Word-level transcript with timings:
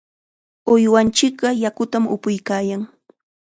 Uywanchikqa 0.73 1.47
yakutam 1.63 2.03
upuykaayan. 2.15 2.81